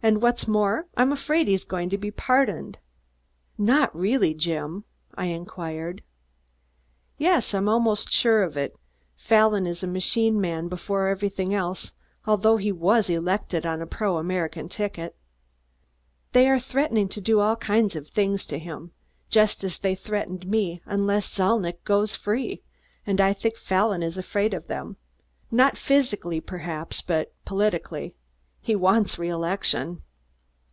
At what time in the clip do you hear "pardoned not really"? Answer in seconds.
2.12-4.32